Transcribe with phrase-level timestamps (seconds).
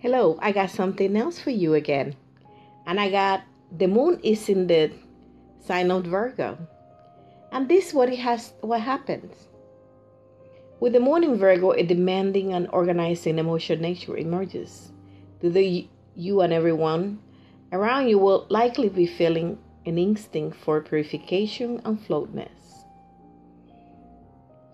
[0.00, 2.16] Hello, I got something else for you again.
[2.86, 4.90] And I got the moon is in the
[5.60, 6.56] sign of Virgo.
[7.52, 9.48] And this is what it has what happens.
[10.80, 14.90] With the moon in Virgo, a demanding and organizing emotional nature emerges.
[15.42, 15.86] The
[16.16, 17.18] you and everyone
[17.70, 22.86] around you will likely be feeling an instinct for purification and floatness.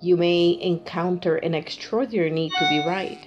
[0.00, 3.26] You may encounter an extraordinary need to be right.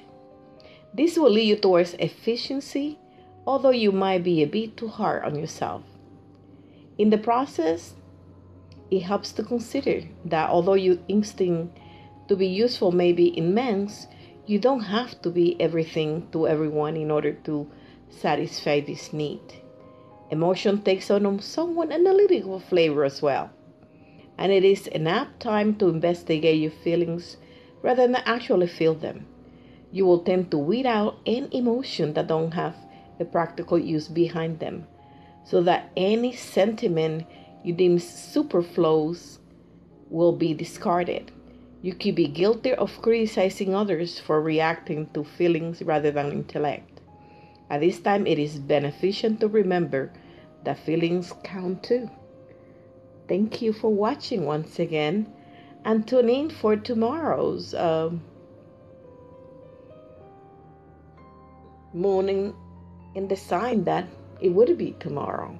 [0.94, 2.98] This will lead you towards efficiency,
[3.46, 5.84] although you might be a bit too hard on yourself.
[6.98, 7.93] In the process,
[8.92, 11.78] it helps to consider that although your instinct
[12.28, 14.07] to be useful may be immense,
[14.46, 17.70] you don't have to be everything to everyone in order to
[18.10, 19.42] satisfy this need.
[20.32, 23.51] Emotion takes on a somewhat analytical flavor as well,
[24.37, 27.37] and it is an apt time to investigate your feelings
[27.82, 29.26] rather than actually feel them.
[29.92, 32.75] You will tend to weed out any emotion that don't have
[33.20, 34.88] a practical use behind them,
[35.44, 37.26] so that any sentiment
[37.64, 39.40] you deem superfluous
[40.10, 41.32] will be discarded.
[41.82, 47.02] You could be guilty of criticizing others for reacting to feelings rather than intellect.
[47.70, 50.12] At this time, it is beneficial to remember
[50.64, 52.10] that feelings count too.
[53.28, 55.32] Thank you for watching once again
[55.86, 58.22] and tune in for tomorrow's um,
[61.94, 62.54] morning
[63.16, 64.08] in the sign that
[64.42, 65.58] it would be tomorrow.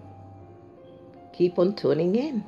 [1.33, 2.44] Keep on tuning in.